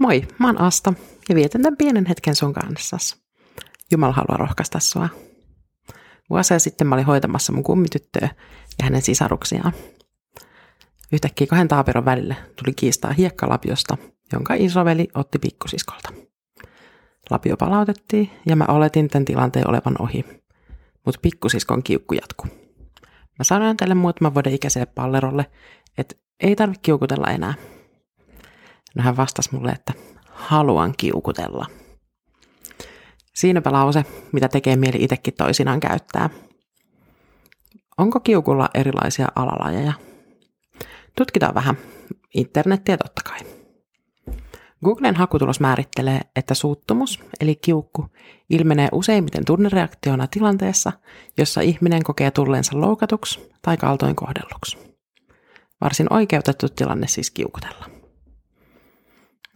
Moi, 0.00 0.22
mä 0.38 0.46
oon 0.46 0.60
Asta 0.60 0.92
ja 1.28 1.34
vietän 1.34 1.62
tämän 1.62 1.76
pienen 1.76 2.06
hetken 2.06 2.34
sun 2.34 2.52
kanssa. 2.52 2.96
Jumala 3.90 4.12
haluaa 4.12 4.36
rohkaista 4.36 4.80
sua. 4.80 5.08
Vuosia 6.30 6.58
sitten 6.58 6.86
mä 6.86 6.94
olin 6.94 7.06
hoitamassa 7.06 7.52
mun 7.52 7.64
kummityttöä 7.64 8.28
ja 8.78 8.84
hänen 8.84 9.02
sisaruksiaan. 9.02 9.72
Yhtäkkiä 11.12 11.46
kahden 11.46 11.68
taaperon 11.68 12.04
välille 12.04 12.36
tuli 12.56 12.74
kiistaa 12.74 13.12
hiekkalapiosta, 13.12 13.96
jonka 14.32 14.54
isoveli 14.54 15.08
otti 15.14 15.38
pikkusiskolta. 15.38 16.12
Lapio 17.30 17.56
palautettiin 17.56 18.30
ja 18.46 18.56
mä 18.56 18.64
oletin 18.68 19.08
tämän 19.08 19.24
tilanteen 19.24 19.68
olevan 19.68 20.02
ohi, 20.02 20.24
mutta 21.06 21.20
pikkusiskon 21.22 21.82
kiukku 21.82 22.14
jatkuu. 22.14 22.46
Mä 23.38 23.44
sanoin 23.44 23.76
tälle 23.76 23.94
muutaman 23.94 24.34
vuoden 24.34 24.54
ikäiselle 24.54 24.86
pallerolle, 24.86 25.46
että 25.98 26.14
ei 26.40 26.56
tarvitse 26.56 26.82
kiukutella 26.82 27.26
enää– 27.26 27.54
No 28.94 29.02
hän 29.02 29.16
vastasi 29.16 29.54
mulle, 29.54 29.70
että 29.70 29.92
haluan 30.30 30.94
kiukutella. 30.96 31.66
Siinäpä 33.34 33.72
lause, 33.72 34.04
mitä 34.32 34.48
tekee 34.48 34.76
mieli 34.76 35.04
itsekin 35.04 35.34
toisinaan 35.34 35.80
käyttää. 35.80 36.30
Onko 37.98 38.20
kiukulla 38.20 38.68
erilaisia 38.74 39.28
alalajeja? 39.36 39.92
Tutkitaan 41.16 41.54
vähän. 41.54 41.76
Internettiä 42.34 42.96
totta 42.96 43.22
kai. 43.24 43.38
Googlen 44.84 45.16
hakutulos 45.16 45.60
määrittelee, 45.60 46.20
että 46.36 46.54
suuttumus, 46.54 47.20
eli 47.40 47.56
kiukku, 47.56 48.06
ilmenee 48.50 48.88
useimmiten 48.92 49.44
tunnereaktiona 49.44 50.26
tilanteessa, 50.26 50.92
jossa 51.38 51.60
ihminen 51.60 52.02
kokee 52.02 52.30
tulleensa 52.30 52.80
loukatuksi 52.80 53.50
tai 53.62 53.76
kaltoin 53.76 54.16
kohdelluksi. 54.16 54.78
Varsin 55.80 56.12
oikeutettu 56.12 56.68
tilanne 56.68 57.06
siis 57.06 57.30
kiukutella. 57.30 57.99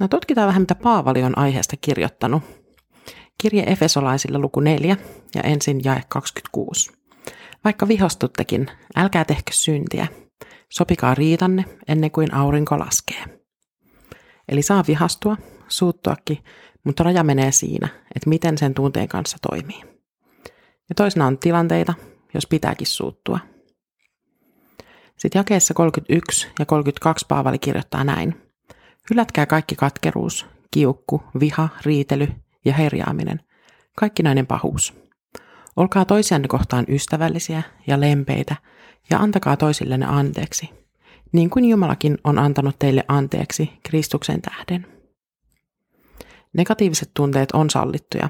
No 0.00 0.08
tutkitaan 0.08 0.46
vähän, 0.46 0.62
mitä 0.62 0.74
Paavali 0.74 1.22
on 1.22 1.38
aiheesta 1.38 1.76
kirjoittanut. 1.80 2.42
Kirje 3.38 3.62
Efesolaisille 3.62 4.38
luku 4.38 4.60
4 4.60 4.96
ja 5.34 5.42
ensin 5.42 5.80
jae 5.84 6.02
26. 6.08 6.92
Vaikka 7.64 7.88
vihostuttekin, 7.88 8.66
älkää 8.96 9.24
tehkö 9.24 9.52
syntiä. 9.52 10.06
Sopikaa 10.70 11.14
riitanne 11.14 11.64
ennen 11.88 12.10
kuin 12.10 12.34
aurinko 12.34 12.78
laskee. 12.78 13.24
Eli 14.48 14.62
saa 14.62 14.84
vihastua, 14.88 15.36
suuttuakin, 15.68 16.38
mutta 16.84 17.02
raja 17.02 17.24
menee 17.24 17.52
siinä, 17.52 17.88
että 18.16 18.28
miten 18.28 18.58
sen 18.58 18.74
tunteen 18.74 19.08
kanssa 19.08 19.36
toimii. 19.48 19.80
Ja 20.88 20.94
toisena 20.96 21.26
on 21.26 21.38
tilanteita, 21.38 21.94
jos 22.34 22.46
pitääkin 22.46 22.86
suuttua. 22.86 23.38
Sitten 25.18 25.40
jakeessa 25.40 25.74
31 25.74 26.48
ja 26.58 26.66
32 26.66 27.26
Paavali 27.28 27.58
kirjoittaa 27.58 28.04
näin. 28.04 28.43
Hylätkää 29.10 29.46
kaikki 29.46 29.74
katkeruus, 29.74 30.46
kiukku, 30.70 31.22
viha, 31.40 31.68
riitely 31.84 32.28
ja 32.64 32.74
herjaaminen, 32.74 33.40
kaikkinainen 33.96 34.46
pahuus. 34.46 34.94
Olkaa 35.76 36.04
toisianne 36.04 36.48
kohtaan 36.48 36.84
ystävällisiä 36.88 37.62
ja 37.86 38.00
lempeitä 38.00 38.56
ja 39.10 39.18
antakaa 39.18 39.56
toisillenne 39.56 40.06
anteeksi, 40.06 40.70
niin 41.32 41.50
kuin 41.50 41.64
Jumalakin 41.64 42.18
on 42.24 42.38
antanut 42.38 42.78
teille 42.78 43.04
anteeksi 43.08 43.70
Kristuksen 43.82 44.42
tähden. 44.42 44.86
Negatiiviset 46.52 47.10
tunteet 47.14 47.52
on 47.52 47.70
sallittuja, 47.70 48.28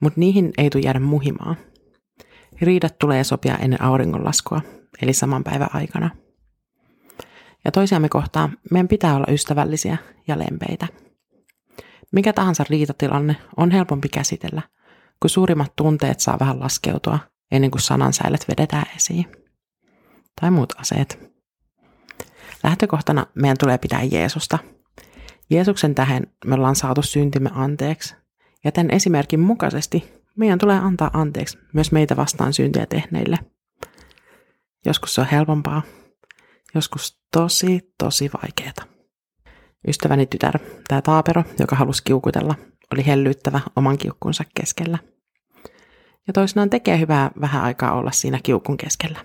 mutta 0.00 0.20
niihin 0.20 0.52
ei 0.58 0.70
tule 0.70 0.82
jäädä 0.84 1.00
muhimaan. 1.00 1.56
Riidat 2.60 2.98
tulee 2.98 3.24
sopia 3.24 3.56
ennen 3.56 3.82
auringonlaskua, 3.82 4.60
eli 5.02 5.12
saman 5.12 5.44
päivän 5.44 5.70
aikana– 5.74 6.10
ja 7.64 7.72
toisiamme 7.72 8.08
kohtaan 8.08 8.58
meidän 8.70 8.88
pitää 8.88 9.16
olla 9.16 9.32
ystävällisiä 9.32 9.96
ja 10.28 10.38
lempeitä. 10.38 10.86
Mikä 12.12 12.32
tahansa 12.32 12.64
riitatilanne 12.70 13.36
on 13.56 13.70
helpompi 13.70 14.08
käsitellä, 14.08 14.62
kun 15.20 15.30
suurimmat 15.30 15.72
tunteet 15.76 16.20
saa 16.20 16.38
vähän 16.38 16.60
laskeutua 16.60 17.18
ennen 17.50 17.70
kuin 17.70 17.82
sanansäilet 17.82 18.48
vedetään 18.48 18.86
esiin. 18.96 19.26
Tai 20.40 20.50
muut 20.50 20.72
aseet. 20.78 21.32
Lähtökohtana 22.64 23.26
meidän 23.34 23.56
tulee 23.60 23.78
pitää 23.78 24.02
Jeesusta. 24.02 24.58
Jeesuksen 25.50 25.94
tähän 25.94 26.22
me 26.44 26.54
ollaan 26.54 26.76
saatu 26.76 27.02
syntimme 27.02 27.50
anteeksi. 27.54 28.14
Ja 28.64 28.72
tämän 28.72 28.90
esimerkin 28.90 29.40
mukaisesti 29.40 30.12
meidän 30.36 30.58
tulee 30.58 30.78
antaa 30.78 31.10
anteeksi 31.12 31.58
myös 31.72 31.92
meitä 31.92 32.16
vastaan 32.16 32.52
syntiä 32.52 32.86
tehneille. 32.86 33.38
Joskus 34.86 35.14
se 35.14 35.20
on 35.20 35.26
helpompaa, 35.26 35.82
joskus 36.74 37.21
tosi, 37.32 37.80
tosi 37.98 38.30
vaikeeta. 38.42 38.82
Ystäväni 39.88 40.26
tytär, 40.26 40.58
tämä 40.88 41.02
Taapero, 41.02 41.44
joka 41.58 41.76
halusi 41.76 42.04
kiukutella, 42.04 42.54
oli 42.92 43.06
hellyttävä 43.06 43.60
oman 43.76 43.98
kiukkunsa 43.98 44.44
keskellä. 44.60 44.98
Ja 46.26 46.32
toisinaan 46.32 46.70
tekee 46.70 46.98
hyvää 46.98 47.30
vähän 47.40 47.62
aikaa 47.62 47.92
olla 47.92 48.10
siinä 48.10 48.38
kiukun 48.42 48.76
keskellä. 48.76 49.24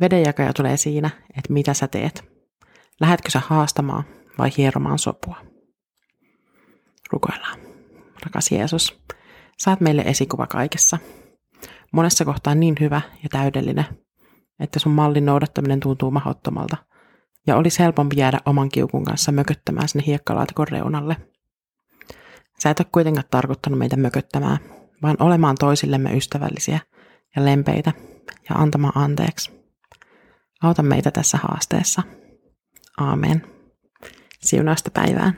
Vedenjakaja 0.00 0.52
tulee 0.52 0.76
siinä, 0.76 1.10
että 1.28 1.52
mitä 1.52 1.74
sä 1.74 1.88
teet. 1.88 2.24
Lähetkö 3.00 3.30
sä 3.30 3.42
haastamaan 3.46 4.04
vai 4.38 4.50
hieromaan 4.56 4.98
sopua? 4.98 5.36
Rukoillaan. 7.12 7.58
Rakas 8.26 8.52
Jeesus, 8.52 9.00
saat 9.58 9.80
meille 9.80 10.02
esikuva 10.02 10.46
kaikessa. 10.46 10.98
Monessa 11.92 12.24
kohtaa 12.24 12.54
niin 12.54 12.74
hyvä 12.80 13.00
ja 13.22 13.28
täydellinen, 13.28 13.84
että 14.60 14.78
sun 14.78 14.92
mallin 14.92 15.26
noudattaminen 15.26 15.80
tuntuu 15.80 16.10
mahdottomalta, 16.10 16.76
ja 17.46 17.56
olisi 17.56 17.78
helpompi 17.78 18.16
jäädä 18.18 18.40
oman 18.44 18.68
kiukun 18.68 19.04
kanssa 19.04 19.32
mököttämään 19.32 19.88
sinne 19.88 20.06
hiekkalaatikon 20.06 20.68
reunalle. 20.68 21.16
Sä 22.62 22.70
et 22.70 22.80
ole 22.80 22.86
kuitenkaan 22.92 23.26
tarkoittanut 23.30 23.78
meitä 23.78 23.96
mököttämään, 23.96 24.58
vaan 25.02 25.16
olemaan 25.20 25.56
toisillemme 25.58 26.16
ystävällisiä 26.16 26.80
ja 27.36 27.44
lempeitä 27.44 27.92
ja 28.50 28.56
antamaan 28.56 28.98
anteeksi. 28.98 29.60
Auta 30.62 30.82
meitä 30.82 31.10
tässä 31.10 31.38
haasteessa. 31.42 32.02
Aamen. 32.98 33.46
Siunausta 34.40 34.90
päivään. 34.90 35.36